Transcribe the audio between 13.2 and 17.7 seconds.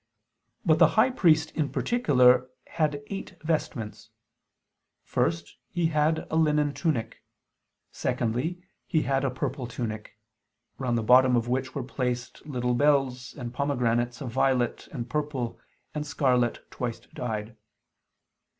and "pomegranates of violet, and purple, and scarlet twice dyed."